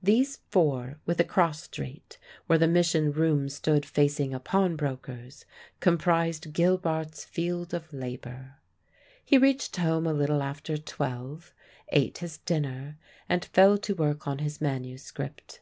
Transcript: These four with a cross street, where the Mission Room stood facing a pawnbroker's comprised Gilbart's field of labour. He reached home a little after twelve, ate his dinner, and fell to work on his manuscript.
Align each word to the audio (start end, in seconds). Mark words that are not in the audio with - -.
These 0.00 0.36
four 0.52 1.00
with 1.04 1.18
a 1.18 1.24
cross 1.24 1.64
street, 1.64 2.16
where 2.46 2.60
the 2.60 2.68
Mission 2.68 3.10
Room 3.10 3.48
stood 3.48 3.84
facing 3.84 4.32
a 4.32 4.38
pawnbroker's 4.38 5.44
comprised 5.80 6.52
Gilbart's 6.52 7.24
field 7.24 7.74
of 7.74 7.92
labour. 7.92 8.58
He 9.24 9.36
reached 9.36 9.74
home 9.78 10.06
a 10.06 10.12
little 10.14 10.44
after 10.44 10.76
twelve, 10.78 11.52
ate 11.88 12.18
his 12.18 12.38
dinner, 12.38 12.98
and 13.28 13.44
fell 13.46 13.76
to 13.78 13.96
work 13.96 14.28
on 14.28 14.38
his 14.38 14.60
manuscript. 14.60 15.58